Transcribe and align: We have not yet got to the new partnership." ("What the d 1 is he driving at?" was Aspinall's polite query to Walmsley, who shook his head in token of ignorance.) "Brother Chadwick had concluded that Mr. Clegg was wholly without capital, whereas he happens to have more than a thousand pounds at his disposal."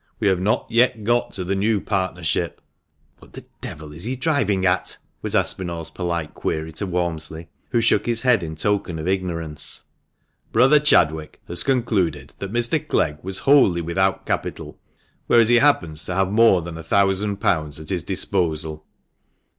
We 0.19 0.29
have 0.29 0.39
not 0.39 0.65
yet 0.67 1.03
got 1.03 1.31
to 1.33 1.43
the 1.43 1.53
new 1.53 1.79
partnership." 1.79 2.59
("What 3.19 3.33
the 3.33 3.45
d 3.61 3.69
1 3.69 3.93
is 3.93 4.03
he 4.05 4.15
driving 4.15 4.65
at?" 4.65 4.97
was 5.21 5.35
Aspinall's 5.35 5.91
polite 5.91 6.33
query 6.33 6.71
to 6.73 6.87
Walmsley, 6.87 7.49
who 7.69 7.81
shook 7.81 8.07
his 8.07 8.23
head 8.23 8.41
in 8.41 8.55
token 8.55 8.97
of 8.97 9.07
ignorance.) 9.07 9.83
"Brother 10.51 10.79
Chadwick 10.79 11.39
had 11.47 11.63
concluded 11.63 12.33
that 12.39 12.51
Mr. 12.51 12.79
Clegg 12.87 13.19
was 13.21 13.37
wholly 13.45 13.81
without 13.81 14.25
capital, 14.25 14.79
whereas 15.27 15.49
he 15.49 15.57
happens 15.59 16.03
to 16.05 16.15
have 16.15 16.31
more 16.31 16.63
than 16.63 16.79
a 16.79 16.83
thousand 16.83 17.37
pounds 17.37 17.79
at 17.79 17.89
his 17.89 18.01
disposal." 18.01 18.87